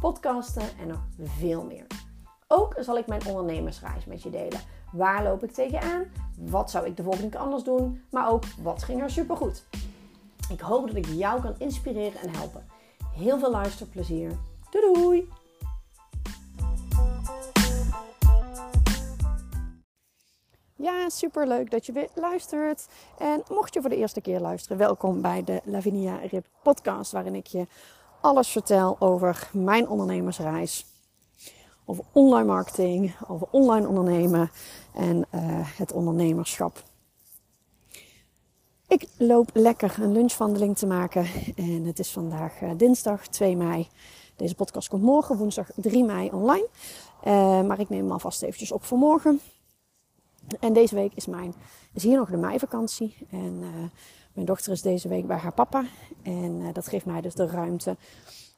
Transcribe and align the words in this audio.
podcasten 0.00 0.78
en 0.80 0.86
nog 0.86 1.00
veel 1.38 1.64
meer. 1.64 1.86
Ook 2.46 2.74
zal 2.78 2.98
ik 2.98 3.06
mijn 3.06 3.26
ondernemersreis 3.26 4.04
met 4.04 4.22
je 4.22 4.30
delen. 4.30 4.60
Waar 4.92 5.22
loop 5.22 5.44
ik 5.44 5.52
tegenaan? 5.52 6.04
Wat 6.38 6.70
zou 6.70 6.86
ik 6.86 6.96
de 6.96 7.02
volgende 7.02 7.28
keer 7.28 7.40
anders 7.40 7.62
doen? 7.62 8.02
Maar 8.10 8.30
ook 8.30 8.44
wat 8.62 8.82
ging 8.82 9.02
er 9.02 9.10
supergoed? 9.10 9.64
Ik 10.50 10.60
hoop 10.60 10.86
dat 10.86 10.96
ik 10.96 11.06
jou 11.06 11.40
kan 11.40 11.54
inspireren 11.58 12.20
en 12.20 12.34
helpen. 12.34 12.66
Heel 13.14 13.38
veel 13.38 13.50
luisterplezier. 13.50 14.38
Doei 14.70 14.92
doei! 14.92 15.28
Ja, 20.74 21.08
super 21.08 21.46
leuk 21.46 21.70
dat 21.70 21.86
je 21.86 21.92
weer 21.92 22.08
luistert. 22.14 22.88
En 23.18 23.42
mocht 23.48 23.74
je 23.74 23.80
voor 23.80 23.90
de 23.90 23.96
eerste 23.96 24.20
keer 24.20 24.40
luisteren, 24.40 24.78
welkom 24.78 25.20
bij 25.20 25.44
de 25.44 25.60
Lavinia 25.64 26.16
Rip 26.16 26.46
podcast, 26.62 27.12
waarin 27.12 27.34
ik 27.34 27.46
je 27.46 27.66
alles 28.20 28.48
vertel 28.48 28.96
over 28.98 29.50
mijn 29.52 29.88
ondernemersreis. 29.88 30.86
Over 31.84 32.04
online 32.12 32.46
marketing, 32.46 33.14
over 33.28 33.46
online 33.50 33.88
ondernemen 33.88 34.50
en 34.94 35.16
uh, 35.16 35.40
het 35.76 35.92
ondernemerschap. 35.92 36.82
Ik 38.88 39.08
loop 39.18 39.50
lekker 39.52 39.96
een 40.00 40.12
lunchwandeling 40.12 40.76
te 40.76 40.86
maken 40.86 41.26
en 41.56 41.84
het 41.84 41.98
is 41.98 42.10
vandaag 42.10 42.60
uh, 42.60 42.70
dinsdag 42.76 43.26
2 43.26 43.56
mei. 43.56 43.88
Deze 44.36 44.54
podcast 44.54 44.88
komt 44.88 45.02
morgen, 45.02 45.36
woensdag 45.36 45.68
3 45.74 46.04
mei 46.04 46.30
online. 46.30 46.68
Uh, 47.24 47.62
maar 47.62 47.80
ik 47.80 47.88
neem 47.88 48.00
hem 48.00 48.12
alvast 48.12 48.42
eventjes 48.42 48.72
op 48.72 48.84
voor 48.84 48.98
morgen. 48.98 49.40
En 50.60 50.72
deze 50.72 50.94
week 50.94 51.14
is, 51.14 51.26
mijn, 51.26 51.54
is 51.92 52.02
hier 52.02 52.16
nog 52.16 52.30
de 52.30 52.36
meivakantie. 52.36 53.16
En 53.30 53.58
uh, 53.60 53.68
mijn 54.32 54.46
dochter 54.46 54.72
is 54.72 54.82
deze 54.82 55.08
week 55.08 55.26
bij 55.26 55.36
haar 55.36 55.52
papa. 55.52 55.84
En 56.22 56.60
uh, 56.60 56.68
dat 56.72 56.88
geeft 56.88 57.06
mij 57.06 57.20
dus 57.20 57.34
de 57.34 57.46
ruimte 57.46 57.96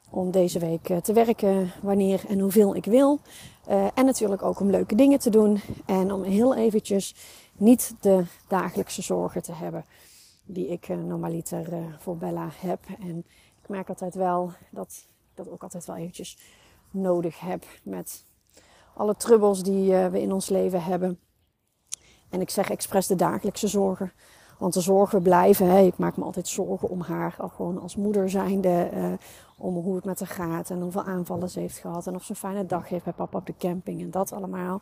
om 0.09 0.31
deze 0.31 0.59
week 0.59 0.89
uh, 0.89 0.97
te 0.97 1.13
werken 1.13 1.71
wanneer 1.81 2.23
en 2.27 2.39
hoeveel 2.39 2.75
ik 2.75 2.85
wil. 2.85 3.19
en 3.93 4.05
natuurlijk 4.05 4.43
ook 4.43 4.59
om 4.59 4.69
leuke 4.69 4.95
dingen 4.95 5.19
te 5.19 5.29
doen. 5.29 5.61
En 5.85 6.11
om 6.11 6.23
heel 6.23 6.55
eventjes 6.55 7.15
niet 7.53 7.95
de 7.99 8.23
dagelijkse 8.47 9.01
zorgen 9.01 9.41
te 9.41 9.53
hebben 9.53 9.85
die 10.45 10.67
ik 10.67 10.87
normaliter 10.87 11.95
voor 11.99 12.17
Bella 12.17 12.49
heb. 12.55 12.79
En 12.99 13.17
ik 13.61 13.69
merk 13.69 13.89
altijd 13.89 14.15
wel 14.15 14.51
dat 14.69 15.05
ik 15.07 15.35
dat 15.35 15.49
ook 15.49 15.63
altijd 15.63 15.85
wel 15.85 15.95
eventjes 15.95 16.37
nodig 16.91 17.39
heb 17.39 17.65
met 17.83 18.25
alle 18.93 19.15
trubbels 19.15 19.63
die 19.63 19.93
we 19.93 20.21
in 20.21 20.31
ons 20.31 20.49
leven 20.49 20.83
hebben. 20.83 21.19
En 22.31 22.41
ik 22.41 22.49
zeg 22.49 22.69
expres 22.69 23.07
de 23.07 23.15
dagelijkse 23.15 23.67
zorgen. 23.67 24.11
Want 24.57 24.73
de 24.73 24.81
zorgen 24.81 25.21
blijven. 25.21 25.69
Hè. 25.69 25.79
Ik 25.79 25.97
maak 25.97 26.17
me 26.17 26.23
altijd 26.23 26.47
zorgen 26.47 26.89
om 26.89 27.01
haar. 27.01 27.35
Al 27.37 27.49
gewoon 27.49 27.81
als 27.81 27.95
moeder 27.95 28.29
zijnde. 28.29 28.89
Uh, 28.93 29.13
om 29.57 29.75
hoe 29.75 29.95
het 29.95 30.05
met 30.05 30.19
haar 30.19 30.27
gaat. 30.27 30.69
En 30.69 30.81
hoeveel 30.81 31.03
aanvallen 31.03 31.49
ze 31.49 31.59
heeft 31.59 31.77
gehad. 31.77 32.07
En 32.07 32.15
of 32.15 32.23
ze 32.23 32.31
een 32.31 32.35
fijne 32.37 32.65
dag 32.65 32.89
heeft 32.89 33.03
bij 33.03 33.13
papa 33.13 33.37
op 33.37 33.45
de 33.45 33.55
camping. 33.57 34.01
En 34.01 34.11
dat 34.11 34.31
allemaal. 34.31 34.81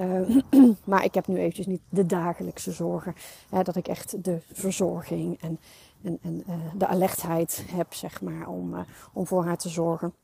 Uh, 0.00 0.36
maar 0.84 1.04
ik 1.04 1.14
heb 1.14 1.26
nu 1.26 1.38
eventjes 1.38 1.66
niet 1.66 1.82
de 1.88 2.06
dagelijkse 2.06 2.72
zorgen. 2.72 3.14
Hè, 3.50 3.62
dat 3.62 3.76
ik 3.76 3.88
echt 3.88 4.24
de 4.24 4.40
verzorging 4.52 5.40
en, 5.40 5.58
en, 6.02 6.18
en 6.22 6.44
uh, 6.48 6.54
de 6.74 6.86
alertheid 6.86 7.64
heb, 7.68 7.94
zeg 7.94 8.20
maar. 8.20 8.48
Om, 8.48 8.74
om 9.12 9.26
voor 9.26 9.44
haar 9.44 9.58
te 9.58 9.68
zorgen. 9.68 10.14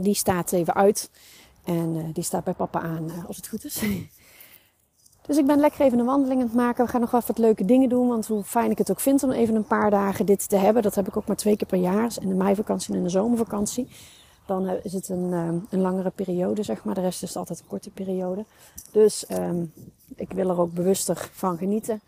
Die 0.00 0.14
staat 0.14 0.52
even 0.52 0.74
uit. 0.74 1.10
En 1.64 2.12
die 2.12 2.24
staat 2.24 2.44
bij 2.44 2.54
papa 2.54 2.80
aan, 2.80 3.10
als 3.26 3.36
het 3.36 3.48
goed 3.48 3.64
is. 3.64 3.82
Dus 5.26 5.36
ik 5.36 5.46
ben 5.46 5.58
lekker 5.58 5.80
even 5.80 5.98
een 5.98 6.04
wandeling 6.04 6.40
aan 6.40 6.46
het 6.46 6.56
maken. 6.56 6.84
We 6.84 6.90
gaan 6.90 7.00
nog 7.00 7.10
wel 7.10 7.22
wat 7.26 7.38
leuke 7.38 7.64
dingen 7.64 7.88
doen. 7.88 8.08
Want 8.08 8.26
hoe 8.26 8.44
fijn 8.44 8.70
ik 8.70 8.78
het 8.78 8.90
ook 8.90 9.00
vind 9.00 9.22
om 9.22 9.30
even 9.30 9.54
een 9.54 9.64
paar 9.64 9.90
dagen 9.90 10.26
dit 10.26 10.48
te 10.48 10.56
hebben. 10.56 10.82
Dat 10.82 10.94
heb 10.94 11.08
ik 11.08 11.16
ook 11.16 11.26
maar 11.26 11.36
twee 11.36 11.56
keer 11.56 11.66
per 11.66 11.78
jaar. 11.78 12.16
In 12.20 12.28
de 12.28 12.34
meivakantie 12.34 12.92
en 12.92 12.98
in 12.98 13.04
de 13.04 13.10
zomervakantie. 13.10 13.88
Dan 14.46 14.66
eh, 14.66 14.84
is 14.84 14.92
het 14.92 15.08
een, 15.08 15.32
ehm, 15.32 15.58
een 15.70 15.80
langere 15.80 16.10
periode, 16.10 16.62
zeg 16.62 16.84
maar. 16.84 16.94
De 16.94 17.00
rest 17.00 17.22
is 17.22 17.36
altijd 17.36 17.60
een 17.60 17.66
korte 17.66 17.90
periode. 17.90 18.44
Dus 18.92 19.30
um, 19.30 19.72
ik 20.16 20.32
wil 20.32 20.50
er 20.50 20.60
ook 20.60 20.72
bewuster 20.72 21.30
van 21.32 21.58
genieten. 21.58 22.00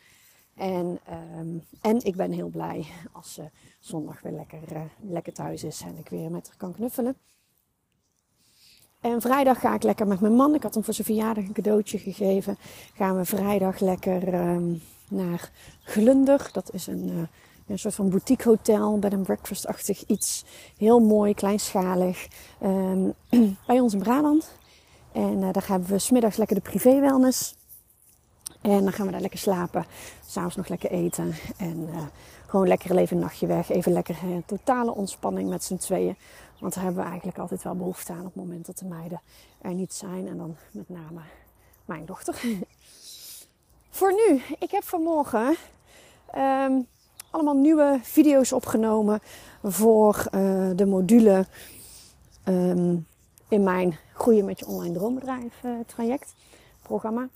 En, 0.54 0.98
um, 1.38 1.64
en 1.80 2.04
ik 2.04 2.16
ben 2.16 2.32
heel 2.32 2.48
blij 2.48 2.86
als 3.12 3.38
uh, 3.38 3.44
zondag 3.80 4.20
weer 4.22 4.32
lekker, 4.32 4.90
lekker 5.00 5.32
thuis 5.32 5.64
is. 5.64 5.80
En 5.80 5.98
ik 5.98 6.08
weer 6.08 6.30
met 6.30 6.46
haar 6.46 6.56
kan 6.56 6.74
knuffelen. 6.74 7.16
En 9.04 9.20
vrijdag 9.20 9.60
ga 9.60 9.74
ik 9.74 9.82
lekker 9.82 10.06
met 10.06 10.20
mijn 10.20 10.34
man. 10.34 10.54
Ik 10.54 10.62
had 10.62 10.74
hem 10.74 10.84
voor 10.84 10.94
zijn 10.94 11.06
verjaardag 11.06 11.44
een 11.44 11.52
cadeautje 11.52 11.98
gegeven. 11.98 12.58
Gaan 12.94 13.16
we 13.16 13.24
vrijdag 13.24 13.80
lekker 13.80 14.34
um, 14.34 14.82
naar 15.08 15.50
Glunder. 15.82 16.48
Dat 16.52 16.72
is 16.72 16.86
een, 16.86 17.08
uh, 17.08 17.22
een 17.66 17.78
soort 17.78 17.94
van 17.94 18.10
boutique 18.10 18.48
hotel, 18.48 18.98
bed 18.98 19.12
and 19.12 19.22
breakfast-achtig 19.22 20.04
iets. 20.06 20.44
Heel 20.76 21.00
mooi, 21.00 21.34
kleinschalig. 21.34 22.28
Um, 22.62 23.14
bij 23.66 23.80
ons 23.80 23.92
in 23.92 23.98
Brabant. 23.98 24.56
En 25.12 25.42
uh, 25.42 25.52
daar 25.52 25.68
hebben 25.68 25.88
we 25.88 25.98
smiddags 25.98 26.36
lekker 26.36 26.56
de 26.56 26.62
privé 26.62 27.00
wellness. 27.00 27.54
En 28.60 28.82
dan 28.82 28.92
gaan 28.92 29.06
we 29.06 29.12
daar 29.12 29.20
lekker 29.20 29.38
slapen. 29.38 29.84
S'avonds 30.26 30.56
nog 30.56 30.68
lekker 30.68 30.90
eten. 30.90 31.34
En 31.56 31.88
uh, 31.90 32.02
gewoon 32.46 32.68
lekker 32.68 32.96
even 32.96 33.16
een 33.16 33.22
nachtje 33.22 33.46
weg. 33.46 33.70
Even 33.70 33.92
lekker 33.92 34.16
totale 34.46 34.94
ontspanning 34.94 35.48
met 35.48 35.64
z'n 35.64 35.76
tweeën. 35.76 36.16
Want 36.64 36.76
daar 36.76 36.84
hebben 36.84 37.02
we 37.02 37.08
eigenlijk 37.08 37.38
altijd 37.38 37.62
wel 37.62 37.74
behoefte 37.74 38.12
aan 38.12 38.18
op 38.18 38.24
het 38.24 38.34
moment 38.34 38.66
dat 38.66 38.78
de 38.78 38.84
meiden 38.84 39.20
er 39.60 39.74
niet 39.74 39.94
zijn. 39.94 40.28
En 40.28 40.36
dan 40.36 40.56
met 40.70 40.88
name 40.88 41.20
mijn 41.84 42.04
dochter. 42.04 42.42
Voor 43.96 44.12
nu, 44.12 44.42
ik 44.58 44.70
heb 44.70 44.84
vanmorgen 44.84 45.56
um, 46.36 46.86
allemaal 47.30 47.56
nieuwe 47.56 47.98
video's 48.02 48.52
opgenomen 48.52 49.20
voor 49.62 50.26
uh, 50.34 50.70
de 50.74 50.86
module 50.86 51.46
um, 52.48 53.06
in 53.48 53.62
mijn 53.62 53.98
Groeien 54.14 54.44
met 54.44 54.58
je 54.58 54.66
online 54.66 54.94
droombedrijf 54.94 55.62
uh, 55.64 55.72
traject 55.86 56.34
programma. 56.82 57.28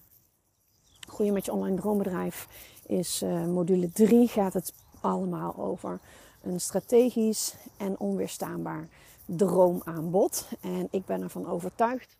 Groeien 1.01 1.33
met 1.33 1.45
je 1.45 1.53
online 1.53 1.77
droombedrijf 1.77 2.49
is 2.87 3.23
uh, 3.23 3.45
module 3.45 3.93
3. 3.93 4.29
Gaat 4.29 4.53
het 4.53 4.73
allemaal 5.01 5.57
over 5.57 6.01
een 6.43 6.61
strategisch 6.61 7.55
en 7.77 7.99
onweerstaanbaar 7.99 8.89
droomaanbod. 9.37 10.49
En 10.61 10.89
ik 10.91 11.05
ben 11.05 11.23
ervan 11.23 11.47
overtuigd 11.47 12.17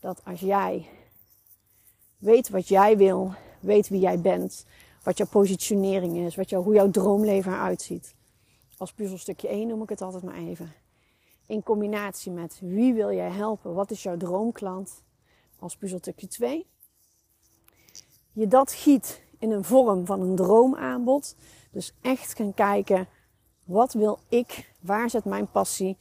dat 0.00 0.20
als 0.24 0.40
jij 0.40 0.88
weet 2.18 2.48
wat 2.48 2.68
jij 2.68 2.96
wil, 2.96 3.34
weet 3.60 3.88
wie 3.88 4.00
jij 4.00 4.20
bent, 4.20 4.66
wat 5.02 5.18
jouw 5.18 5.26
positionering 5.26 6.16
is, 6.16 6.36
wat 6.36 6.50
jou, 6.50 6.64
hoe 6.64 6.74
jouw 6.74 6.90
droomleven 6.90 7.52
eruit 7.52 7.82
ziet. 7.82 8.14
Als 8.76 8.92
puzzelstukje 8.92 9.48
1 9.48 9.68
noem 9.68 9.82
ik 9.82 9.88
het 9.88 10.02
altijd 10.02 10.22
maar 10.22 10.36
even. 10.36 10.72
In 11.46 11.62
combinatie 11.62 12.32
met 12.32 12.58
wie 12.60 12.94
wil 12.94 13.12
jij 13.12 13.30
helpen, 13.30 13.74
wat 13.74 13.90
is 13.90 14.02
jouw 14.02 14.16
droomklant, 14.16 15.02
als 15.58 15.76
puzzelstukje 15.76 16.26
2. 16.26 16.66
Je 18.32 18.48
dat 18.48 18.72
giet 18.72 19.22
in 19.38 19.50
een 19.50 19.64
vorm 19.64 20.06
van 20.06 20.20
een 20.20 20.36
droomaanbod. 20.36 21.36
Dus 21.70 21.92
echt 22.00 22.34
gaan 22.34 22.54
kijken, 22.54 23.08
wat 23.64 23.92
wil 23.92 24.18
ik, 24.28 24.72
waar 24.80 25.10
zit 25.10 25.24
mijn 25.24 25.50
passie, 25.50 25.96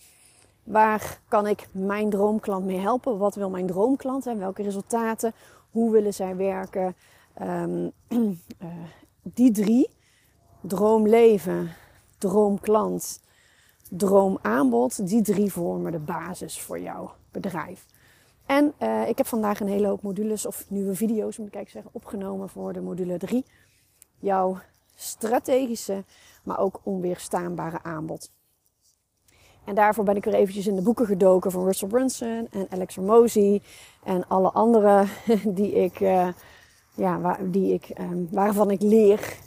Waar 0.65 1.19
kan 1.27 1.47
ik 1.47 1.67
mijn 1.71 2.09
droomklant 2.09 2.65
mee 2.65 2.79
helpen? 2.79 3.17
Wat 3.17 3.35
wil 3.35 3.50
mijn 3.50 3.67
droomklant 3.67 4.27
en 4.27 4.38
welke 4.38 4.63
resultaten? 4.63 5.33
Hoe 5.71 5.91
willen 5.91 6.13
zij 6.13 6.35
werken? 6.35 6.95
Um, 7.41 7.91
uh, 8.09 8.29
die 9.38 9.51
drie, 9.51 9.89
droomleven, 10.62 11.71
droomklant, 12.17 13.21
droomaanbod, 13.89 15.07
die 15.07 15.21
drie 15.21 15.51
vormen 15.51 15.91
de 15.91 16.00
basis 16.00 16.62
voor 16.62 16.79
jouw 16.79 17.12
bedrijf. 17.31 17.85
En 18.45 18.73
uh, 18.79 19.07
ik 19.07 19.17
heb 19.17 19.27
vandaag 19.27 19.59
een 19.59 19.67
hele 19.67 19.88
hoop 19.88 20.01
modules 20.01 20.45
of 20.45 20.65
nieuwe 20.69 20.95
video's, 20.95 21.38
moet 21.38 21.47
ik 21.47 21.56
eigenlijk 21.56 21.69
zeggen, 21.69 21.91
opgenomen 21.94 22.50
voor 22.50 22.73
de 22.73 22.81
module 22.81 23.17
3. 23.17 23.45
Jouw 24.19 24.59
strategische, 24.95 26.03
maar 26.44 26.59
ook 26.59 26.79
onweerstaanbare 26.83 27.83
aanbod. 27.83 28.31
En 29.65 29.75
daarvoor 29.75 30.03
ben 30.03 30.15
ik 30.15 30.23
weer 30.23 30.33
eventjes 30.33 30.67
in 30.67 30.75
de 30.75 30.81
boeken 30.81 31.06
gedoken 31.06 31.51
van 31.51 31.63
Russell 31.65 31.88
Brunson 31.88 32.47
en 32.51 32.67
Alex 32.69 32.95
Ramosi 32.95 33.62
en 34.03 34.27
alle 34.27 34.51
andere 34.51 35.06
die 35.57 35.73
ik, 35.73 36.00
uh, 36.00 36.27
ja, 36.94 37.19
waar, 37.19 37.51
die 37.51 37.73
ik, 37.73 37.89
um, 38.00 38.27
waarvan 38.31 38.71
ik 38.71 38.81
leer. 38.81 39.38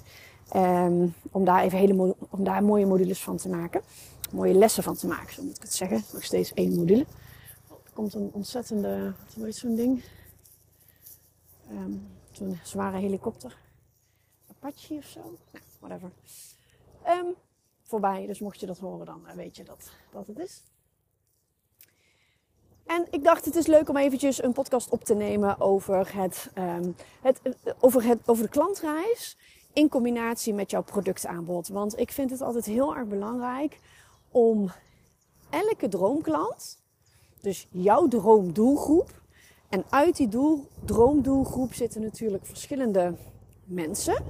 Um, 0.57 1.15
om 1.31 1.45
daar 1.45 1.63
even 1.63 1.79
hele 1.79 2.17
om 2.31 2.45
daar 2.45 2.65
mooie 2.65 2.87
modules 2.87 3.23
van 3.23 3.37
te 3.37 3.49
maken. 3.49 3.83
Mooie 4.33 4.55
lessen 4.55 4.83
van 4.83 4.95
te 4.95 5.07
maken, 5.07 5.35
zo 5.35 5.43
moet 5.43 5.57
ik 5.57 5.63
het 5.63 5.75
zeggen. 5.75 6.03
Nog 6.13 6.25
steeds 6.25 6.55
één 6.55 6.75
module. 6.75 7.07
komt 7.93 8.15
een 8.15 8.31
ontzettende, 8.33 9.13
hoe 9.35 9.45
heet 9.45 9.57
zo'n 9.57 9.75
ding? 9.75 10.03
Ehm, 11.71 11.93
zo'n 12.31 12.59
zware 12.63 12.99
helikopter. 12.99 13.57
Apache 14.51 14.95
of 14.95 15.05
zo? 15.05 15.21
Nou, 15.21 15.65
whatever. 15.81 16.11
Ehm, 17.89 18.01
voorbij, 18.01 18.27
dus 18.27 18.41
mocht 18.41 18.61
je 18.61 18.67
dat 18.67 18.79
horen, 18.79 19.07
dan 19.07 19.27
eh, 19.27 19.35
weet 19.35 19.57
je 19.57 19.65
dat, 19.65 19.91
dat 20.13 20.27
het 20.27 20.39
is. 20.39 20.63
En 22.87 23.07
ik 23.11 23.25
dacht, 23.25 23.45
het 23.45 23.57
is 23.57 23.67
leuk 23.67 23.89
om 23.89 23.97
eventjes 23.97 24.43
een 24.43 24.53
podcast 24.53 24.91
op 24.91 25.05
te 25.05 25.15
nemen 25.15 25.61
over, 25.61 26.17
het, 26.17 26.51
um, 26.59 26.95
het, 27.23 27.41
over, 27.81 28.03
het, 28.03 28.19
over 28.27 28.45
de 28.45 28.51
klantreis 28.51 29.37
in 29.73 29.89
combinatie 29.89 30.55
met 30.55 30.71
jouw 30.71 30.83
productaanbod. 30.83 31.69
Want 31.69 31.99
ik 31.99 32.13
vind 32.13 32.31
het 32.31 32.41
altijd 32.41 32.65
heel 32.65 32.97
erg 32.97 33.09
belangrijk 33.09 33.79
om 34.31 34.71
elke 35.51 35.89
droomklant, 35.89 36.83
dus 37.41 37.67
jouw 37.71 38.09
droomdoelgroep, 38.09 39.23
en 39.69 39.85
uit 39.91 40.17
die 40.17 40.29
doel, 40.29 40.67
droomdoelgroep 40.85 41.75
zitten 41.75 42.03
natuurlijk 42.03 42.47
verschillende 42.47 43.15
mensen, 43.65 44.25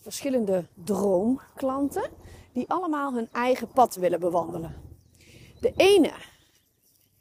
verschillende 0.00 0.66
droomklanten, 0.84 2.10
die 2.52 2.68
allemaal 2.68 3.14
hun 3.14 3.28
eigen 3.32 3.68
pad 3.68 3.94
willen 3.94 4.20
bewandelen. 4.20 4.74
De 5.60 5.72
ene, 5.76 6.12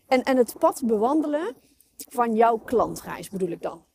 en, 0.08 0.24
en 0.24 0.38
het 0.38 0.56
pad 0.58 0.81
bewandelen 0.86 1.56
van 1.98 2.36
jouw 2.36 2.58
klantreis 2.58 3.30
bedoel 3.30 3.50
ik 3.50 3.62
dan. 3.62 3.86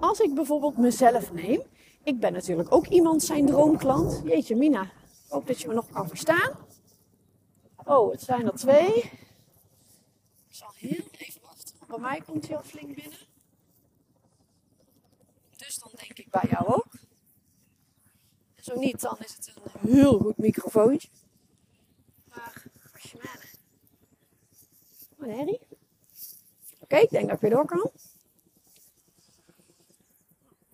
Als 0.00 0.20
ik 0.20 0.34
bijvoorbeeld 0.34 0.76
mezelf 0.76 1.32
neem, 1.32 1.62
ik 2.02 2.20
ben 2.20 2.32
natuurlijk 2.32 2.72
ook 2.72 2.86
iemand 2.86 3.22
zijn 3.22 3.46
droomklant. 3.46 4.22
Jeetje, 4.24 4.56
Mina, 4.56 4.90
hoop 5.28 5.46
dat 5.46 5.60
je 5.60 5.68
me 5.68 5.74
nog 5.74 5.90
kan 5.90 6.08
verstaan. 6.08 6.50
Oh, 7.84 8.10
het 8.10 8.22
zijn 8.22 8.46
er 8.46 8.54
twee. 8.54 8.96
Ik 10.48 10.54
zal 10.54 10.70
heel 10.74 11.04
even 11.18 11.40
wachten. 11.42 11.74
Bij 11.86 11.98
mij 11.98 12.20
komt 12.26 12.48
hij 12.48 12.56
al 12.56 12.62
flink 12.62 12.94
binnen. 12.94 13.18
Dus 15.56 15.78
dan 15.78 15.90
denk 15.96 16.18
ik 16.18 16.30
bij 16.30 16.48
jou 16.50 16.66
ook. 16.66 17.01
Zo 18.62 18.78
niet, 18.78 19.00
dan 19.00 19.16
is 19.18 19.36
het 19.36 19.52
een 19.54 19.90
heel 19.90 20.18
goed 20.18 20.36
microfoontje. 20.36 21.08
Maar, 22.28 22.64
was 22.92 23.02
je 23.02 23.18
maar. 23.22 23.50
Wat 25.16 25.28
herrie. 25.28 25.60
Oké, 26.80 26.96
ik 26.96 27.10
denk 27.10 27.26
dat 27.26 27.34
ik 27.34 27.40
weer 27.40 27.50
door 27.50 27.66
kan. 27.66 27.90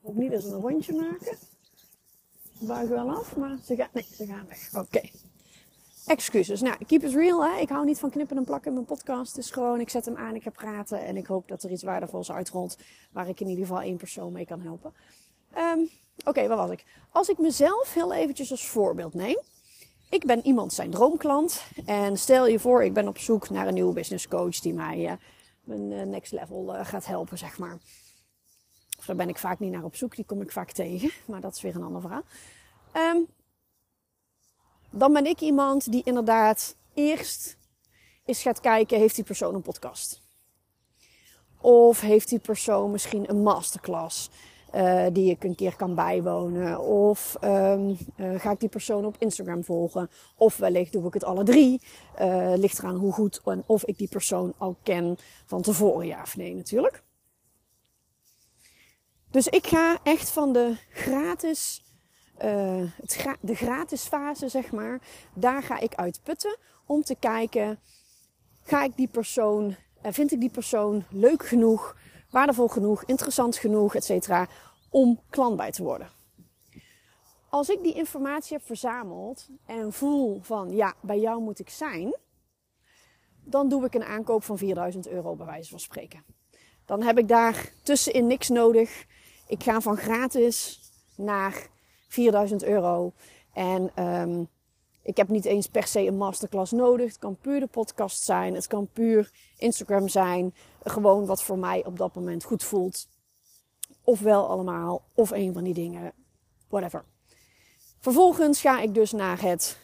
Ook 0.03 0.15
niet 0.15 0.31
dat 0.31 0.43
ze 0.43 0.49
een 0.49 0.61
rondje 0.61 0.95
maken. 0.95 1.39
Buigen 2.61 2.95
wel 2.95 3.17
af, 3.17 3.37
maar 3.37 3.59
ze 3.65 3.77
gaan, 3.77 3.89
nee, 3.93 4.07
ze 4.15 4.27
gaan 4.27 4.47
weg. 4.49 4.75
Oké. 4.75 5.01
Excuses. 6.07 6.61
Nou, 6.61 6.85
keep 6.85 7.03
it 7.03 7.15
real. 7.15 7.45
Hè? 7.45 7.61
Ik 7.61 7.69
hou 7.69 7.85
niet 7.85 7.99
van 7.99 8.11
knippen 8.11 8.37
en 8.37 8.45
plakken 8.45 8.69
in 8.69 8.75
mijn 8.75 8.87
podcast. 8.87 9.37
Het 9.37 9.45
is 9.45 9.51
gewoon, 9.51 9.81
ik 9.81 9.89
zet 9.89 10.05
hem 10.05 10.17
aan, 10.17 10.35
ik 10.35 10.43
ga 10.43 10.51
praten. 10.51 11.05
En 11.05 11.17
ik 11.17 11.27
hoop 11.27 11.49
dat 11.49 11.63
er 11.63 11.71
iets 11.71 11.83
waardevols 11.83 12.33
uitrolt. 12.33 12.79
Waar 13.13 13.29
ik 13.29 13.41
in 13.41 13.49
ieder 13.49 13.67
geval 13.67 13.83
één 13.83 13.97
persoon 13.97 14.33
mee 14.33 14.47
kan 14.47 14.61
helpen. 14.61 14.93
Um, 15.57 15.91
Oké, 16.19 16.29
okay, 16.29 16.49
waar 16.49 16.57
was 16.57 16.71
ik? 16.71 16.85
Als 17.13 17.29
ik 17.29 17.39
mezelf 17.39 17.95
heel 17.95 18.13
eventjes 18.13 18.51
als 18.51 18.67
voorbeeld 18.67 19.15
neem. 19.15 19.39
Ik 20.11 20.27
ben 20.27 20.47
iemand 20.47 20.73
zijn 20.73 20.91
droomklant. 20.91 21.63
En 21.87 22.17
stel 22.17 22.47
je 22.47 22.59
voor, 22.59 22.85
ik 22.85 22.93
ben 22.93 23.09
op 23.09 23.19
zoek 23.19 23.51
naar 23.51 23.67
een 23.67 23.75
nieuwe 23.75 23.93
business 23.93 24.29
coach 24.29 24.59
die 24.59 24.75
mij 24.75 24.99
uh, 24.99 25.13
mijn 25.61 25.91
uh, 25.91 26.03
next 26.03 26.33
level 26.33 26.75
uh, 26.75 26.87
gaat 26.87 27.07
helpen, 27.07 27.39
zeg 27.39 27.59
maar. 27.59 27.79
Of 28.99 29.05
daar 29.07 29.17
ben 29.17 29.29
ik 29.29 29.39
vaak 29.39 29.59
niet 29.59 29.73
naar 29.73 29.85
op 29.85 29.97
zoek, 29.97 30.17
die 30.17 30.25
kom 30.25 30.41
ik 30.41 30.53
vaak 30.53 30.73
tegen. 30.73 31.11
Maar 31.27 31.41
dat 31.41 31.55
is 31.55 31.61
weer 31.61 31.77
een 31.77 31.83
ander 31.83 32.01
verhaal. 32.01 32.23
Um, 32.95 33.27
dan 34.91 35.13
ben 35.13 35.27
ik 35.27 35.41
iemand 35.41 35.93
die 35.93 36.03
inderdaad 36.05 36.77
eerst 36.95 37.57
eens 38.25 38.43
gaat 38.43 38.61
kijken, 38.61 38.99
heeft 38.99 39.15
die 39.15 39.25
persoon 39.25 39.55
een 39.55 39.63
podcast? 39.63 40.23
Of 41.61 42.01
heeft 42.01 42.29
die 42.29 42.39
persoon 42.39 42.91
misschien 42.91 43.31
een 43.31 43.43
masterclass 43.43 44.31
uh, 44.75 45.07
die 45.13 45.31
ik 45.31 45.45
een 45.45 45.55
keer 45.55 45.77
kan 45.77 45.95
bijwonen? 45.95 46.81
Of 46.81 47.37
um, 47.45 47.97
uh, 48.17 48.41
ga 48.41 48.51
ik 48.51 48.61
die 48.61 48.69
persoon 48.69 49.05
op 49.05 49.17
Instagram 49.19 49.65
volgen? 49.65 50.11
Of 50.37 50.57
wellicht 50.57 50.93
doe 50.93 51.07
ik 51.07 51.15
het 51.15 51.25
alle 51.25 51.45
drie. 51.45 51.81
Uh, 52.21 52.53
ligt 52.57 52.79
eraan 52.79 52.97
hoe 52.97 53.13
goed 53.13 53.41
en 53.45 53.63
of 53.67 53.85
ik 53.85 53.99
die 53.99 54.09
persoon 54.09 54.55
al 54.59 54.77
ken 54.83 55.17
van 55.47 55.63
tevoren, 55.63 56.07
ja 56.07 56.23
of 56.23 56.37
nee 56.37 56.55
natuurlijk. 56.55 57.03
Dus 59.31 59.47
ik 59.47 59.67
ga 59.67 59.99
echt 60.03 60.31
van 60.31 60.53
de 60.53 60.77
gratis 60.91 61.83
de 63.41 63.55
gratis 63.55 64.03
fase, 64.03 64.49
zeg 64.49 64.73
maar, 64.73 65.01
daar 65.35 65.63
ga 65.63 65.79
ik 65.79 65.95
uit 65.95 66.21
putten 66.23 66.57
om 66.87 67.03
te 67.03 67.17
kijken, 67.21 67.79
ga 68.63 68.85
ik 68.85 68.97
die 68.97 69.09
persoon, 69.09 69.77
vind 70.03 70.33
ik 70.33 70.41
die 70.41 70.51
persoon 70.51 71.05
leuk 71.11 71.47
genoeg, 71.47 71.97
waardevol 72.31 72.69
genoeg, 72.69 73.05
interessant 73.05 73.57
genoeg, 73.57 73.95
et 73.95 74.05
cetera, 74.05 74.49
om 74.91 75.21
klant 75.31 75.57
bij 75.57 75.71
te 75.71 75.83
worden. 75.83 76.11
Als 77.51 77.69
ik 77.69 77.83
die 77.83 77.95
informatie 77.95 78.57
heb 78.57 78.67
verzameld 78.67 79.49
en 79.67 79.93
voel 79.93 80.41
van, 80.43 80.71
ja, 80.71 80.95
bij 81.01 81.19
jou 81.19 81.43
moet 81.43 81.59
ik 81.59 81.71
zijn, 81.71 82.17
dan 83.45 83.69
doe 83.69 83.85
ik 83.85 83.95
een 83.95 84.05
aankoop 84.05 84.45
van 84.45 84.59
4000 84.59 85.09
euro 85.09 85.35
bij 85.35 85.47
wijze 85.47 85.71
van 85.71 85.81
spreken. 85.81 86.25
Dan 86.85 87.03
heb 87.03 87.19
ik 87.19 87.29
daar 87.29 87.73
tussenin 87.83 88.27
niks 88.27 88.49
nodig. 88.49 89.07
Ik 89.47 89.63
ga 89.63 89.81
van 89.81 89.97
gratis 89.97 90.81
naar 91.17 91.67
4000 92.09 92.65
euro. 92.65 93.13
En 93.53 94.05
um, 94.05 94.49
ik 95.03 95.17
heb 95.17 95.29
niet 95.29 95.45
eens 95.45 95.67
per 95.67 95.87
se 95.87 96.07
een 96.07 96.17
masterclass 96.17 96.73
nodig. 96.73 97.07
Het 97.07 97.19
kan 97.19 97.37
puur 97.37 97.61
de 97.61 97.67
podcast 97.67 98.23
zijn. 98.23 98.55
Het 98.55 98.67
kan 98.67 98.89
puur 98.93 99.31
Instagram 99.57 100.09
zijn. 100.09 100.55
Gewoon 100.91 101.27
wat 101.27 101.43
voor 101.43 101.59
mij 101.59 101.85
op 101.85 101.99
dat 101.99 102.15
moment 102.15 102.45
goed 102.45 102.65
voelt. 102.65 103.09
Of 104.03 104.21
wel 104.21 104.49
allemaal. 104.49 105.03
Of 105.15 105.31
een 105.31 105.53
van 105.53 105.65
die 105.65 105.75
dingen. 105.75 106.13
Whatever. 106.69 107.05
Vervolgens 108.01 108.61
ga 108.61 108.81
ik 108.81 108.95
dus 108.95 109.13
naar 109.13 109.43
het 109.43 109.79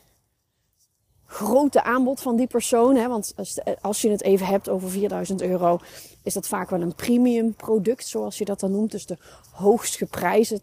grote 1.26 1.82
aanbod 1.82 2.20
van 2.20 2.36
die 2.36 2.46
persoon. 2.46 2.96
Hè? 2.96 3.08
Want 3.08 3.34
als 3.80 4.02
je 4.02 4.10
het 4.10 4.22
even 4.22 4.46
hebt 4.46 4.68
over 4.68 4.90
4000 4.90 5.42
euro, 5.42 5.78
is 6.22 6.34
dat 6.34 6.48
vaak 6.48 6.70
wel 6.70 6.80
een 6.80 6.94
premium 6.94 7.54
product, 7.54 8.06
zoals 8.06 8.38
je 8.38 8.44
dat 8.44 8.60
dan 8.60 8.70
noemt. 8.70 8.90
Dus 8.90 9.06
de 9.06 9.18
hoogst 9.52 9.96
geprijsde 9.96 10.60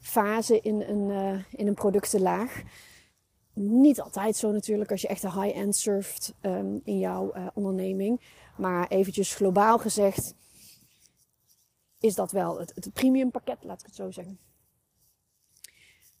fase 0.00 0.60
in 0.60 0.80
een, 0.80 1.08
uh, 1.08 1.42
in 1.50 1.66
een 1.66 1.74
productenlaag. 1.74 2.62
Niet 3.54 4.00
altijd 4.00 4.36
zo 4.36 4.50
natuurlijk 4.50 4.90
als 4.90 5.00
je 5.00 5.08
echt 5.08 5.22
een 5.22 5.42
high-end 5.42 5.76
surft 5.76 6.34
um, 6.42 6.80
in 6.84 6.98
jouw 6.98 7.32
uh, 7.36 7.46
onderneming. 7.54 8.20
Maar 8.56 8.88
eventjes 8.88 9.34
globaal 9.34 9.78
gezegd 9.78 10.34
is 11.98 12.14
dat 12.14 12.32
wel 12.32 12.58
het, 12.58 12.72
het 12.74 12.92
premium 12.92 13.30
pakket, 13.30 13.58
laat 13.62 13.80
ik 13.80 13.86
het 13.86 13.94
zo 13.94 14.10
zeggen. 14.10 14.38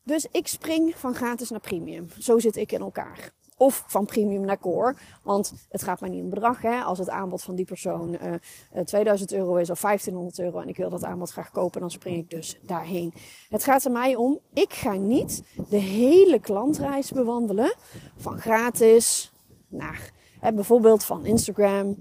Dus 0.02 0.26
ik 0.30 0.46
spring 0.46 0.96
van 0.96 1.14
gratis 1.14 1.50
naar 1.50 1.60
premium. 1.60 2.08
Zo 2.18 2.38
zit 2.38 2.56
ik 2.56 2.72
in 2.72 2.80
elkaar. 2.80 3.32
Of 3.56 3.84
van 3.86 4.06
premium 4.06 4.44
naar 4.44 4.58
core. 4.58 4.94
Want 5.22 5.52
het 5.68 5.82
gaat 5.82 6.00
mij 6.00 6.10
niet 6.10 6.22
om 6.22 6.30
bedrag. 6.30 6.62
Hè. 6.62 6.80
Als 6.82 6.98
het 6.98 7.08
aanbod 7.08 7.42
van 7.42 7.54
die 7.54 7.64
persoon 7.64 8.12
uh, 8.14 8.32
uh, 8.74 8.82
2000 8.82 9.32
euro 9.32 9.56
is 9.56 9.70
of 9.70 9.80
1500 9.80 10.38
euro 10.38 10.60
en 10.60 10.68
ik 10.68 10.76
wil 10.76 10.90
dat 10.90 11.04
aanbod 11.04 11.30
graag 11.30 11.50
kopen, 11.50 11.80
dan 11.80 11.90
spring 11.90 12.16
ik 12.16 12.30
dus 12.30 12.58
daarheen. 12.62 13.14
Het 13.48 13.64
gaat 13.64 13.84
er 13.84 13.90
mij 13.90 14.14
om, 14.14 14.38
ik 14.52 14.72
ga 14.72 14.92
niet 14.92 15.42
de 15.68 15.76
hele 15.76 16.38
klantreis 16.38 17.10
bewandelen. 17.12 17.74
Van 18.16 18.38
gratis 18.38 19.32
naar 19.68 20.12
hè, 20.40 20.52
bijvoorbeeld 20.52 21.04
van 21.04 21.26
Instagram 21.26 21.96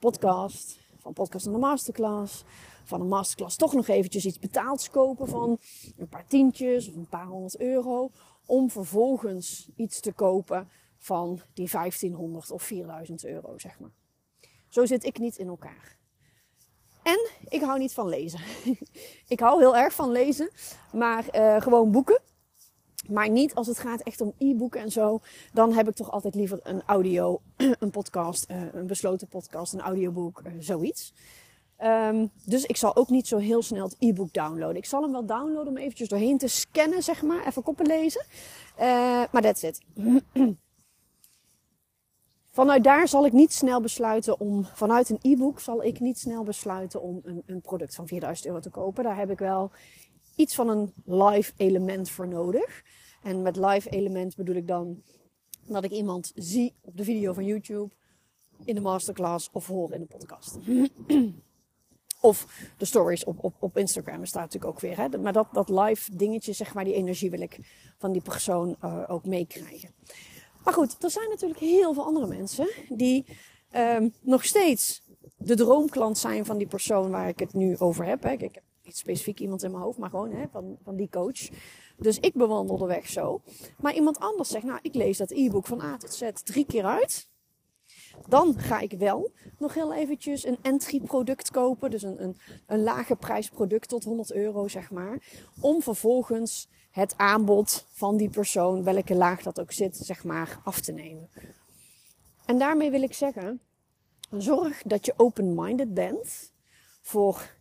podcast. 0.00 0.78
Van 0.98 1.12
podcast 1.12 1.44
naar 1.44 1.54
de 1.54 1.60
masterclass. 1.60 2.44
Van 2.84 3.00
een 3.00 3.08
masterclass 3.08 3.56
toch 3.56 3.72
nog 3.72 3.88
eventjes 3.88 4.24
iets 4.24 4.38
betaald 4.38 4.90
kopen 4.90 5.28
van 5.28 5.58
een 5.96 6.08
paar 6.08 6.26
tientjes 6.26 6.88
of 6.88 6.94
een 6.94 7.08
paar 7.08 7.26
honderd 7.26 7.60
euro 7.60 8.10
om 8.46 8.70
vervolgens 8.70 9.68
iets 9.76 10.00
te 10.00 10.12
kopen 10.12 10.68
van 10.98 11.40
die 11.54 11.70
1500 11.70 12.50
of 12.50 12.62
4000 12.62 13.24
euro, 13.24 13.58
zeg 13.58 13.80
maar. 13.80 13.90
Zo 14.68 14.86
zit 14.86 15.04
ik 15.04 15.18
niet 15.18 15.36
in 15.36 15.48
elkaar. 15.48 15.98
En 17.02 17.30
ik 17.48 17.60
hou 17.60 17.78
niet 17.78 17.94
van 17.94 18.08
lezen. 18.08 18.40
ik 19.28 19.40
hou 19.40 19.60
heel 19.60 19.76
erg 19.76 19.94
van 19.94 20.10
lezen, 20.10 20.50
maar 20.92 21.24
uh, 21.34 21.60
gewoon 21.60 21.90
boeken. 21.90 22.20
Maar 23.08 23.30
niet 23.30 23.54
als 23.54 23.66
het 23.66 23.78
gaat 23.78 24.00
echt 24.00 24.20
om 24.20 24.34
e-boeken 24.38 24.80
en 24.80 24.90
zo. 24.90 25.20
Dan 25.52 25.72
heb 25.72 25.88
ik 25.88 25.94
toch 25.94 26.10
altijd 26.10 26.34
liever 26.34 26.60
een 26.62 26.82
audio, 26.86 27.40
een 27.80 27.90
podcast, 27.90 28.50
uh, 28.50 28.62
een 28.72 28.86
besloten 28.86 29.28
podcast, 29.28 29.72
een 29.72 29.80
audioboek, 29.80 30.42
uh, 30.46 30.52
zoiets. 30.58 31.12
Um, 31.82 32.30
dus 32.44 32.64
ik 32.64 32.76
zal 32.76 32.96
ook 32.96 33.08
niet 33.08 33.28
zo 33.28 33.38
heel 33.38 33.62
snel 33.62 33.84
het 33.84 33.96
e-book 33.98 34.32
downloaden. 34.32 34.76
Ik 34.76 34.84
zal 34.84 35.02
hem 35.02 35.12
wel 35.12 35.26
downloaden 35.26 35.68
om 35.68 35.76
eventjes 35.76 36.08
doorheen 36.08 36.38
te 36.38 36.48
scannen, 36.48 37.02
zeg 37.02 37.22
maar. 37.22 37.46
Even 37.46 37.62
koppen 37.62 37.86
lezen. 37.86 38.24
Uh, 38.80 38.86
maar 39.30 39.42
that's 39.42 39.62
it. 39.62 39.80
Vanuit 42.52 42.84
daar 42.84 43.08
zal 43.08 43.26
ik 43.26 43.32
niet 43.32 43.52
snel 43.52 43.80
besluiten 43.80 44.40
om, 44.40 44.64
vanuit 44.64 45.08
een 45.08 45.18
e-book 45.22 45.60
zal 45.60 45.84
ik 45.84 46.00
niet 46.00 46.18
snel 46.18 46.42
besluiten 46.42 47.02
om 47.02 47.20
een, 47.22 47.42
een 47.46 47.60
product 47.60 47.94
van 47.94 48.06
4000 48.06 48.46
euro 48.46 48.60
te 48.60 48.70
kopen. 48.70 49.04
Daar 49.04 49.16
heb 49.16 49.30
ik 49.30 49.38
wel 49.38 49.70
iets 50.40 50.54
van 50.54 50.68
een 50.68 50.92
live 51.04 51.52
element 51.56 52.10
voor 52.10 52.28
nodig. 52.28 52.82
En 53.22 53.42
met 53.42 53.56
live 53.56 53.90
element 53.90 54.36
bedoel 54.36 54.54
ik 54.54 54.68
dan 54.68 55.02
dat 55.66 55.84
ik 55.84 55.90
iemand 55.90 56.32
zie 56.34 56.74
op 56.80 56.96
de 56.96 57.04
video 57.04 57.32
van 57.32 57.44
YouTube 57.44 57.94
in 58.64 58.74
de 58.74 58.80
masterclass 58.80 59.48
of 59.52 59.66
horen 59.66 59.94
in 59.94 60.00
de 60.00 60.16
podcast. 60.16 60.56
of 62.30 62.68
de 62.76 62.84
stories 62.84 63.24
op, 63.24 63.44
op, 63.44 63.54
op 63.58 63.76
Instagram 63.76 64.24
staat 64.24 64.42
natuurlijk 64.42 64.72
ook 64.72 64.80
weer. 64.80 64.96
Hè? 64.96 65.18
Maar 65.18 65.32
dat, 65.32 65.48
dat 65.52 65.68
live 65.68 66.16
dingetje, 66.16 66.52
zeg 66.52 66.74
maar, 66.74 66.84
die 66.84 66.94
energie 66.94 67.30
wil 67.30 67.40
ik 67.40 67.58
van 67.98 68.12
die 68.12 68.22
persoon 68.22 68.76
uh, 68.84 69.02
ook 69.06 69.24
meekrijgen. 69.24 69.90
Maar 70.64 70.74
goed, 70.74 71.02
er 71.02 71.10
zijn 71.10 71.28
natuurlijk 71.28 71.60
heel 71.60 71.94
veel 71.94 72.04
andere 72.04 72.26
mensen 72.26 72.70
die 72.88 73.24
um, 73.76 74.14
nog 74.20 74.44
steeds 74.44 75.02
de 75.36 75.54
droomklant 75.54 76.18
zijn 76.18 76.44
van 76.44 76.58
die 76.58 76.66
persoon 76.66 77.10
waar 77.10 77.28
ik 77.28 77.38
het 77.38 77.54
nu 77.54 77.78
over 77.78 78.04
heb. 78.04 78.22
Hè. 78.22 78.30
Ik 78.30 78.40
heb 78.40 78.62
niet 78.90 78.98
specifiek 78.98 79.40
iemand 79.40 79.62
in 79.62 79.70
mijn 79.70 79.82
hoofd, 79.82 79.98
maar 79.98 80.10
gewoon 80.10 80.32
hè, 80.32 80.48
van, 80.50 80.78
van 80.82 80.96
die 80.96 81.08
coach. 81.08 81.48
Dus 81.96 82.18
ik 82.18 82.34
bewandel 82.34 82.76
de 82.76 82.86
weg 82.86 83.08
zo. 83.08 83.42
Maar 83.78 83.94
iemand 83.94 84.18
anders 84.18 84.48
zegt, 84.48 84.64
nou, 84.64 84.78
ik 84.82 84.94
lees 84.94 85.18
dat 85.18 85.30
e-book 85.30 85.66
van 85.66 85.80
A 85.80 85.96
tot 85.96 86.14
Z 86.14 86.30
drie 86.44 86.66
keer 86.66 86.84
uit. 86.84 87.28
Dan 88.28 88.58
ga 88.58 88.80
ik 88.80 88.92
wel 88.92 89.30
nog 89.58 89.74
heel 89.74 89.94
eventjes 89.94 90.44
een 90.44 90.58
entry 90.62 91.00
product 91.00 91.50
kopen. 91.50 91.90
Dus 91.90 92.02
een, 92.02 92.22
een, 92.22 92.36
een 92.66 92.82
lage 92.82 93.16
prijs 93.16 93.48
product 93.48 93.88
tot 93.88 94.04
100 94.04 94.32
euro, 94.32 94.68
zeg 94.68 94.90
maar. 94.90 95.22
Om 95.60 95.82
vervolgens 95.82 96.68
het 96.90 97.14
aanbod 97.16 97.86
van 97.90 98.16
die 98.16 98.30
persoon, 98.30 98.84
welke 98.84 99.14
laag 99.14 99.42
dat 99.42 99.60
ook 99.60 99.72
zit, 99.72 99.96
zeg 99.96 100.24
maar, 100.24 100.60
af 100.64 100.80
te 100.80 100.92
nemen. 100.92 101.28
En 102.46 102.58
daarmee 102.58 102.90
wil 102.90 103.02
ik 103.02 103.14
zeggen, 103.14 103.60
zorg 104.30 104.82
dat 104.82 105.06
je 105.06 105.14
open-minded 105.16 105.94
bent 105.94 106.52
voor 107.00 107.58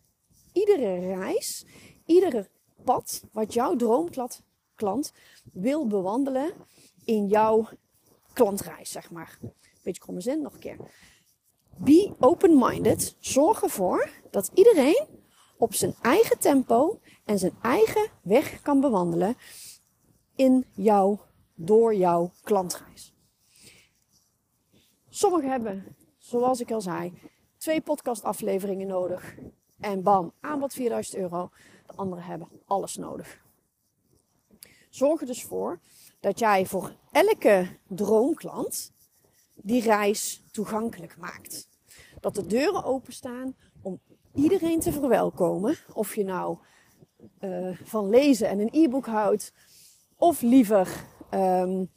iedere 0.53 1.15
reis, 1.15 1.65
iedere 2.05 2.49
pad 2.83 3.23
wat 3.31 3.53
jouw 3.53 3.75
droomklant 3.75 5.13
wil 5.53 5.87
bewandelen 5.87 6.53
in 7.05 7.27
jouw 7.27 7.67
klantreis, 8.33 8.91
zeg 8.91 9.11
maar. 9.11 9.39
Beetje 9.83 10.01
kromme 10.01 10.21
zin, 10.21 10.41
nog 10.41 10.53
een 10.53 10.59
keer. 10.59 10.77
Be 11.77 12.15
open-minded. 12.19 13.15
Zorg 13.19 13.61
ervoor 13.63 14.09
dat 14.31 14.51
iedereen 14.53 15.07
op 15.57 15.73
zijn 15.73 15.95
eigen 16.01 16.39
tempo 16.39 16.99
en 17.25 17.39
zijn 17.39 17.55
eigen 17.61 18.07
weg 18.21 18.61
kan 18.61 18.79
bewandelen 18.79 19.35
in 20.35 20.65
jouw, 20.75 21.21
door 21.55 21.95
jouw 21.95 22.31
klantreis. 22.43 23.13
Sommigen 25.09 25.49
hebben, 25.49 25.95
zoals 26.17 26.59
ik 26.59 26.71
al 26.71 26.81
zei, 26.81 27.13
twee 27.57 27.81
podcastafleveringen 27.81 28.87
nodig. 28.87 29.35
En 29.79 30.03
bam, 30.03 30.33
aanbod 30.39 30.73
4000 30.73 31.17
euro. 31.17 31.49
De 31.87 31.93
anderen 31.95 32.23
hebben 32.23 32.47
alles 32.65 32.95
nodig. 32.95 33.41
Zorg 34.89 35.21
er 35.21 35.27
dus 35.27 35.43
voor 35.43 35.79
dat 36.19 36.39
jij 36.39 36.65
voor 36.65 36.95
elke 37.11 37.67
droomklant 37.87 38.93
die 39.55 39.81
reis 39.81 40.43
toegankelijk 40.51 41.17
maakt. 41.17 41.67
Dat 42.19 42.35
de 42.35 42.45
deuren 42.45 42.83
openstaan 42.83 43.55
om 43.81 43.99
iedereen 44.33 44.79
te 44.79 44.91
verwelkomen. 44.91 45.77
Of 45.93 46.15
je 46.15 46.23
nou 46.23 46.57
uh, 47.41 47.77
van 47.83 48.09
lezen 48.09 48.47
en 48.47 48.59
een 48.59 48.69
e-book 48.71 49.05
houdt, 49.05 49.53
of 50.17 50.41
liever 50.41 51.05
um, 51.31 51.89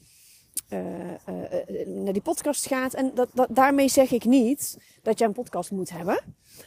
uh, 0.73 0.79
uh, 0.79 1.87
naar 1.87 2.13
die 2.13 2.23
podcast 2.23 2.67
gaat. 2.67 2.95
En 2.95 3.11
dat, 3.15 3.29
dat, 3.33 3.49
daarmee 3.51 3.89
zeg 3.89 4.11
ik 4.11 4.25
niet 4.25 4.79
dat 5.03 5.19
jij 5.19 5.29
een 5.29 5.35
podcast 5.35 5.71
moet 5.71 5.91
hebben. 5.91 6.21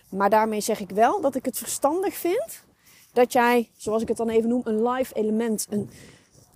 Maar 0.10 0.30
daarmee 0.30 0.62
zeg 0.62 0.80
ik 0.80 0.90
wel 0.90 1.22
dat 1.22 1.36
ik 1.36 1.46
het 1.46 1.58
verstandig 1.58 2.14
vind 2.14 2.64
dat 3.14 3.34
jij, 3.34 3.70
zoals 3.78 4.02
ik 4.02 4.08
het 4.08 4.18
dan 4.18 4.30
even 4.30 4.50
noem, 4.50 4.62
een 4.64 4.88
live 4.88 5.14
element 5.14 5.68
een, 5.70 5.90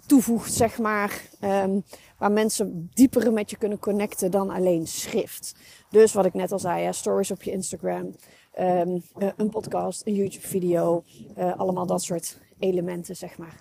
toevoegt, 0.06 0.54
zeg 0.54 0.78
maar. 0.78 1.22
Um, 1.44 1.84
waar 2.18 2.32
mensen 2.32 2.90
dieper 2.94 3.34
met 3.34 3.50
je 3.50 3.58
kunnen 3.58 3.80
connecten 3.80 4.32
dan 4.32 4.50
alleen 4.50 4.88
schrift. 4.88 5.56
Dus 5.90 6.14
wat 6.14 6.26
ik 6.26 6.34
net 6.34 6.52
al 6.52 6.60
zei, 6.60 6.82
ja, 6.82 6.92
stories 6.92 7.32
op 7.32 7.44
je 7.44 7.52
Instagram, 7.52 8.16
um, 8.60 9.04
uh, 9.18 9.30
een 9.38 9.50
podcast, 9.50 10.06
een 10.06 10.14
YouTube 10.14 10.48
video, 10.48 11.04
uh, 11.38 11.60
allemaal 11.60 11.86
dat 11.86 12.04
soort 12.04 12.40
elementen, 12.60 13.16
zeg 13.16 13.38
maar. 13.38 13.60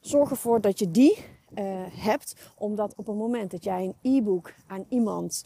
Zorg 0.00 0.30
ervoor 0.30 0.60
dat 0.60 0.78
je 0.78 0.90
die 0.90 1.18
uh, 1.58 1.64
hebt, 1.90 2.36
omdat 2.56 2.94
op 2.96 3.06
het 3.06 3.16
moment 3.16 3.50
dat 3.50 3.64
jij 3.64 3.84
een 3.84 4.16
e-book 4.16 4.52
aan 4.66 4.86
iemand 4.88 5.44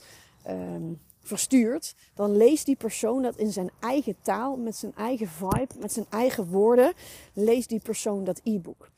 um, 0.49 1.01
verstuurt, 1.21 1.95
dan 2.15 2.37
leest 2.37 2.67
die 2.67 2.77
persoon 2.77 3.23
dat 3.23 3.37
in 3.37 3.53
zijn 3.53 3.71
eigen 3.81 4.17
taal, 4.23 4.57
met 4.57 4.77
zijn 4.77 4.95
eigen 4.95 5.29
vibe, 5.29 5.75
met 5.79 5.93
zijn 5.93 6.07
eigen 6.11 6.47
woorden, 6.47 6.93
leest 7.33 7.69
die 7.69 7.81
persoon 7.81 8.25
dat 8.25 8.41
e-book. 8.45 8.91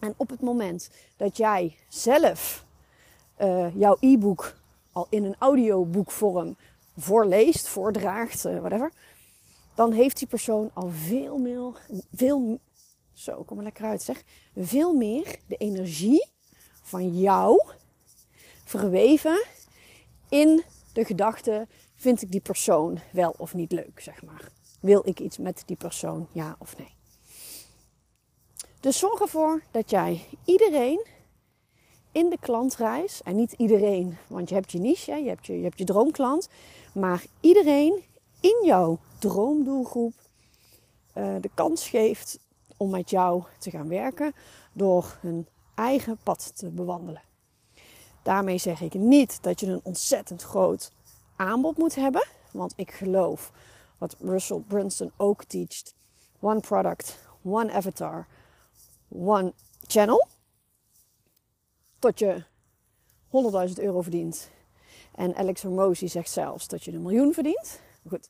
En 0.00 0.14
op 0.16 0.30
het 0.30 0.40
moment 0.40 0.90
dat 1.16 1.36
jij 1.36 1.76
zelf 1.88 2.66
uh, 3.40 3.76
jouw 3.76 3.96
e-book 4.00 4.56
al 4.92 5.06
in 5.10 5.24
een 5.24 5.36
audioboekvorm 5.38 6.56
voorleest, 6.96 7.68
voordraagt, 7.68 8.44
uh, 8.44 8.58
whatever, 8.58 8.92
dan 9.74 9.92
heeft 9.92 10.18
die 10.18 10.28
persoon 10.28 10.70
al 10.74 10.88
veel 10.88 11.38
meer, 11.38 11.72
veel, 12.14 12.60
zo, 13.12 13.42
kom 13.42 13.58
er 13.58 13.64
lekker 13.64 13.84
uit 13.84 14.02
zeg, 14.02 14.22
veel 14.56 14.94
meer 14.94 15.38
de 15.46 15.56
energie 15.56 16.34
van 16.86 17.18
jou 17.18 17.62
verweven 18.64 19.44
in 20.28 20.64
de 20.92 21.04
gedachte, 21.04 21.66
vind 21.96 22.22
ik 22.22 22.30
die 22.30 22.40
persoon 22.40 22.98
wel 23.12 23.34
of 23.38 23.54
niet 23.54 23.72
leuk, 23.72 24.00
zeg 24.00 24.22
maar. 24.22 24.48
Wil 24.80 25.02
ik 25.04 25.20
iets 25.20 25.38
met 25.38 25.62
die 25.66 25.76
persoon, 25.76 26.28
ja 26.32 26.56
of 26.58 26.78
nee? 26.78 26.94
Dus 28.80 28.98
zorg 28.98 29.20
ervoor 29.20 29.62
dat 29.70 29.90
jij 29.90 30.24
iedereen 30.44 31.06
in 32.12 32.30
de 32.30 32.38
klantreis, 32.40 33.22
en 33.22 33.36
niet 33.36 33.52
iedereen, 33.52 34.16
want 34.26 34.48
je 34.48 34.54
hebt 34.54 34.72
je 34.72 34.78
niche, 34.78 35.14
je 35.14 35.28
hebt 35.28 35.46
je, 35.46 35.56
je, 35.56 35.62
hebt 35.62 35.78
je 35.78 35.84
droomklant, 35.84 36.48
maar 36.94 37.24
iedereen 37.40 38.04
in 38.40 38.62
jouw 38.64 38.98
droomdoelgroep 39.18 40.14
uh, 41.14 41.34
de 41.40 41.50
kans 41.54 41.88
geeft 41.88 42.38
om 42.76 42.90
met 42.90 43.10
jou 43.10 43.42
te 43.58 43.70
gaan 43.70 43.88
werken 43.88 44.32
door 44.72 45.18
hun 45.20 45.46
eigen 45.76 46.18
pad 46.22 46.52
te 46.56 46.68
bewandelen. 46.68 47.22
Daarmee 48.22 48.58
zeg 48.58 48.80
ik 48.80 48.94
niet 48.94 49.42
dat 49.42 49.60
je 49.60 49.66
een 49.66 49.80
ontzettend 49.82 50.42
groot 50.42 50.92
aanbod 51.36 51.76
moet 51.76 51.94
hebben. 51.94 52.26
Want 52.50 52.72
ik 52.76 52.90
geloof 52.90 53.52
wat 53.98 54.16
Russell 54.20 54.62
Brunson 54.66 55.12
ook 55.16 55.44
teacht. 55.44 55.94
One 56.40 56.60
product, 56.60 57.18
one 57.42 57.72
avatar, 57.72 58.26
one 59.08 59.52
channel. 59.86 60.26
Tot 61.98 62.18
je 62.18 62.44
100.000 63.68 63.72
euro 63.74 64.00
verdient. 64.00 64.50
En 65.14 65.34
Alex 65.34 65.62
Hormozy 65.62 66.06
zegt 66.06 66.30
zelfs 66.30 66.68
dat 66.68 66.84
je 66.84 66.92
een 66.92 67.02
miljoen 67.02 67.32
verdient. 67.32 67.80
Goed, 68.08 68.28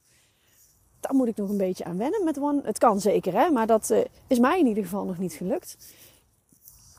daar 1.00 1.14
moet 1.14 1.28
ik 1.28 1.36
nog 1.36 1.48
een 1.48 1.56
beetje 1.56 1.84
aan 1.84 1.98
wennen 1.98 2.24
met 2.24 2.38
One. 2.38 2.60
Het 2.64 2.78
kan 2.78 3.00
zeker, 3.00 3.32
hè? 3.32 3.50
maar 3.50 3.66
dat 3.66 3.90
uh, 3.90 4.04
is 4.26 4.38
mij 4.38 4.58
in 4.58 4.66
ieder 4.66 4.82
geval 4.82 5.04
nog 5.04 5.18
niet 5.18 5.32
gelukt. 5.32 5.76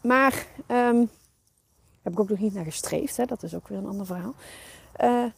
Maar 0.04 0.48
um, 0.68 1.10
heb 2.02 2.14
ik 2.14 2.20
ook 2.20 2.30
nog 2.30 2.40
niet 2.40 2.54
naar 2.54 2.64
gestreefd. 2.64 3.18
Hè? 3.18 3.26
Dat 3.26 3.44
is 3.44 3.56
ook 3.56 3.68
weer 3.68 3.78
een 3.78 3.88
ander 3.88 4.06
verhaal. 4.06 4.34
Uh, 5.04 5.32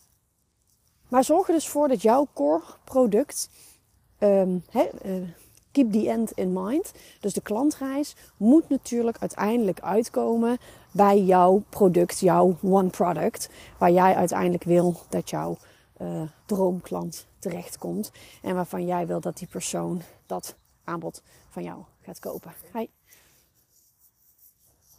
maar 1.07 1.23
zorg 1.23 1.47
er 1.47 1.53
dus 1.53 1.67
voor 1.67 1.87
dat 1.87 2.01
jouw 2.01 2.27
core 2.33 2.63
product, 2.83 3.49
he, 4.17 4.89
uh, 5.05 5.27
keep 5.71 5.91
the 5.91 6.09
end 6.09 6.31
in 6.31 6.53
mind. 6.53 6.91
Dus 7.19 7.33
de 7.33 7.41
klantreis 7.41 8.15
moet 8.37 8.69
natuurlijk 8.69 9.17
uiteindelijk 9.19 9.79
uitkomen 9.79 10.57
bij 10.91 11.23
jouw 11.23 11.63
product, 11.69 12.19
jouw 12.19 12.57
one 12.61 12.89
product. 12.89 13.49
Waar 13.77 13.91
jij 13.91 14.15
uiteindelijk 14.15 14.63
wil 14.63 14.95
dat 15.09 15.29
jouw 15.29 15.57
uh, 16.01 16.21
droomklant 16.45 17.27
terechtkomt. 17.39 18.11
En 18.41 18.55
waarvan 18.55 18.85
jij 18.85 19.07
wil 19.07 19.19
dat 19.19 19.37
die 19.37 19.47
persoon 19.47 20.01
dat 20.25 20.55
aanbod 20.83 21.21
van 21.49 21.63
jou 21.63 21.83
gaat 22.01 22.19
kopen. 22.19 22.53
Hi. 22.73 22.98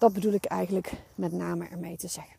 Dat 0.01 0.13
bedoel 0.13 0.33
ik 0.33 0.45
eigenlijk 0.45 0.93
met 1.15 1.33
name 1.33 1.67
ermee 1.71 1.97
te 1.97 2.09
zeggen. 2.09 2.37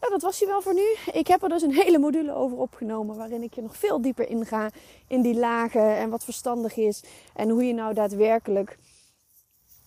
Nou, 0.00 0.12
dat 0.12 0.22
was 0.22 0.38
hij 0.38 0.48
wel 0.48 0.62
voor 0.62 0.74
nu. 0.74 0.96
Ik 1.12 1.26
heb 1.26 1.42
er 1.42 1.48
dus 1.48 1.62
een 1.62 1.74
hele 1.74 1.98
module 1.98 2.34
over 2.34 2.58
opgenomen 2.58 3.16
waarin 3.16 3.42
ik 3.42 3.54
je 3.54 3.62
nog 3.62 3.76
veel 3.76 4.00
dieper 4.00 4.28
inga 4.28 4.70
in 5.06 5.22
die 5.22 5.34
lagen 5.34 5.96
en 5.96 6.10
wat 6.10 6.24
verstandig 6.24 6.76
is 6.76 7.02
en 7.34 7.48
hoe 7.48 7.64
je 7.64 7.74
nou 7.74 7.94
daadwerkelijk 7.94 8.78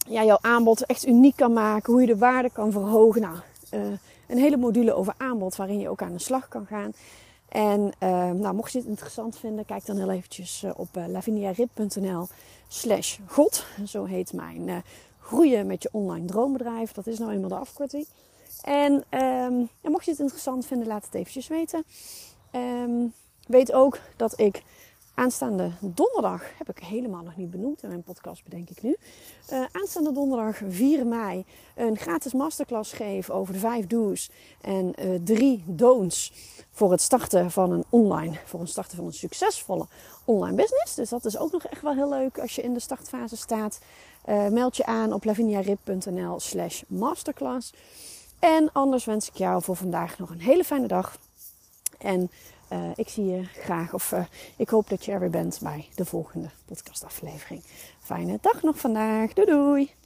ja, 0.08 0.24
jouw 0.24 0.38
aanbod 0.42 0.86
echt 0.86 1.08
uniek 1.08 1.36
kan 1.36 1.54
maken, 1.54 1.92
hoe 1.92 2.02
je 2.02 2.08
de 2.08 2.18
waarde 2.18 2.50
kan 2.50 2.72
verhogen. 2.72 3.22
Nou, 3.22 3.36
uh, 3.74 3.82
een 4.28 4.38
hele 4.38 4.58
module 4.58 4.94
over 4.94 5.14
aanbod 5.18 5.56
waarin 5.56 5.80
je 5.80 5.90
ook 5.90 6.02
aan 6.02 6.14
de 6.14 6.20
slag 6.20 6.48
kan 6.48 6.66
gaan. 6.66 6.92
En 7.50 7.82
uh, 8.04 8.32
nou, 8.32 8.56
mocht 8.56 8.72
je 8.72 8.78
het 8.78 8.88
interessant 8.88 9.38
vinden, 9.38 9.66
kijk 9.66 9.86
dan 9.86 9.98
heel 9.98 10.12
eventjes 10.12 10.64
uh, 10.64 10.72
op 10.76 10.90
laviniarip.nl 11.08 12.28
slash 12.68 13.18
god. 13.26 13.66
Zo 13.86 14.04
heet 14.04 14.34
mijn 14.34 14.84
groeien 15.26 15.68
met 15.68 15.84
je 15.84 15.90
online 15.92 16.26
droombedrijf. 16.26 16.92
Dat 16.92 17.08
is 17.08 17.20
nou 17.20 17.32
eenmaal 17.32 17.50
de 17.50 17.56
afkorting. 17.56 18.08
En, 18.62 19.04
en 19.10 19.70
mocht 19.82 20.06
je 20.06 20.12
het 20.12 20.20
interessant 20.20 20.66
vinden, 20.66 20.88
laat 20.88 21.06
het 21.06 21.14
eventjes 21.14 21.48
weten. 21.48 21.84
Um, 22.52 23.14
weet 23.48 23.72
ook 23.74 24.00
dat 24.16 24.40
ik 24.40 24.64
Aanstaande 25.16 25.72
donderdag 25.80 26.44
heb 26.58 26.70
ik 26.70 26.84
helemaal 26.84 27.24
nog 27.24 27.36
niet 27.36 27.52
benoemd 27.52 27.84
in 27.84 27.90
mijn 27.90 28.04
podcast, 28.04 28.44
bedenk 28.44 28.70
ik 28.70 28.82
nu. 28.82 28.96
Uh, 29.54 29.66
aanstaande 29.72 30.12
donderdag 30.12 30.62
4 30.68 31.06
mei 31.06 31.46
een 31.76 31.98
gratis 31.98 32.34
masterclass 32.34 32.94
geven 32.94 33.34
over 33.34 33.54
de 33.54 33.60
vijf 33.60 33.88
do's 33.88 34.30
en 34.62 34.94
uh, 35.00 35.20
drie 35.24 35.64
don'ts 35.66 36.34
voor 36.72 36.92
het 36.92 37.02
starten 37.02 37.52
van 37.52 37.72
een 37.72 37.84
online, 37.90 38.40
voor 38.46 38.60
het 38.60 38.70
starten 38.70 38.98
van 38.98 39.06
een 39.06 39.14
succesvolle 39.14 39.88
online 40.26 40.56
business. 40.56 40.96
Dus 40.96 41.10
dat 41.10 41.26
is 41.26 41.38
ook 41.38 41.52
nog 41.52 41.66
echt 41.66 41.82
wel 41.82 41.94
heel 41.94 42.10
leuk 42.10 42.40
als 42.40 42.56
je 42.56 42.62
in 42.62 42.74
de 42.74 42.80
startfase 42.80 43.38
staat. 43.38 43.80
Uh, 44.30 44.48
meld 44.48 44.78
je 44.78 44.86
aan 44.86 45.14
op 45.14 45.24
laviniarip.nl 45.24 46.40
slash 46.40 46.82
masterclass. 46.88 47.74
En 48.40 48.70
anders 48.74 49.06
wens 49.06 49.28
ik 49.28 49.36
jou 49.36 49.64
voor 49.64 49.76
vandaag 49.76 50.18
nog 50.18 50.30
een 50.30 50.42
hele 50.42 50.64
fijne 50.64 50.88
dag. 50.88 51.18
En 51.98 52.32
uh, 52.72 52.80
ik 52.96 53.10
zie 53.10 53.26
je 53.26 53.44
graag, 53.44 53.94
of 53.94 54.12
uh, 54.12 54.26
ik 54.58 54.70
hoop 54.70 54.90
dat 54.90 55.06
je 55.06 55.12
er 55.12 55.20
weer 55.20 55.30
bent 55.30 55.60
bij 55.62 55.88
de 55.96 56.06
volgende 56.06 56.50
podcastaflevering. 56.66 57.64
Fijne 58.00 58.38
dag 58.42 58.62
nog 58.62 58.80
vandaag. 58.80 59.34
Doei 59.34 59.48
doei! 59.48 60.05